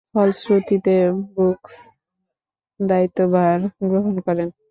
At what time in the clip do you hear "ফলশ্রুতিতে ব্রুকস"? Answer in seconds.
0.15-1.75